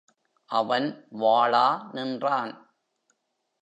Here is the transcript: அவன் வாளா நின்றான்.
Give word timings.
அவன் 0.49 0.87
வாளா 1.19 1.67
நின்றான். 1.91 2.53